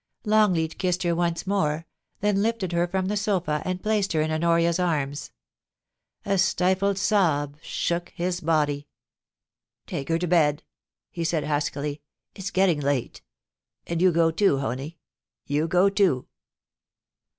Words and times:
Longleat 0.25 0.79
kissed 0.79 1.03
her 1.03 1.13
once 1.13 1.45
more, 1.45 1.85
then 2.21 2.41
lifted 2.41 2.71
her 2.71 2.87
from 2.87 3.05
the 3.05 3.15
sofa 3.15 3.61
and 3.65 3.83
placed 3.83 4.13
her 4.13 4.21
in 4.21 4.31
Honoria's 4.31 4.79
arms. 4.79 5.31
A 6.25 6.39
stifled 6.39 6.97
sob 6.97 7.55
shook 7.61 8.09
his 8.15 8.41
body. 8.41 8.87
* 9.37 9.85
Take 9.85 10.09
her 10.09 10.17
to 10.17 10.25
bed,* 10.27 10.63
he 11.11 11.23
said 11.23 11.43
huskily. 11.43 12.01
* 12.17 12.35
It's 12.35 12.49
getting 12.49 12.79
late.... 12.79 13.21
And 13.85 14.01
you 14.01 14.11
go 14.11 14.31
too, 14.31 14.57
Honie; 14.57 14.97
you 15.45 15.67
go 15.67 15.87
too.' 15.87 16.25